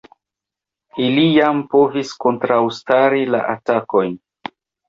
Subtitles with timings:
[1.07, 4.21] Ili jam povis kontraŭstari la atakojn.